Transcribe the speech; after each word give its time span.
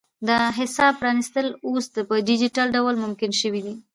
د 0.27 0.29
حساب 0.57 0.93
پرانیستل 1.01 1.47
اوس 1.67 1.85
په 2.09 2.15
ډیجیټل 2.27 2.67
ډول 2.75 2.95
ممکن 3.03 3.31
شوي 3.41 3.61
دي. 3.65 3.75